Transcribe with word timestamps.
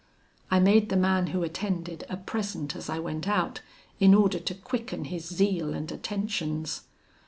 "I 0.49 0.59
made 0.59 0.89
the 0.89 0.95
man 0.97 1.27
who 1.27 1.43
attended 1.43 2.05
a 2.09 2.17
present 2.17 2.75
as 2.75 2.89
I 2.89 2.97
went 2.97 3.27
out, 3.27 3.61
in 3.99 4.15
order 4.15 4.39
to 4.39 4.55
quicken 4.55 5.05
his 5.05 5.27
zeal 5.27 5.75
and 5.75 5.91
attentions. 5.91 6.87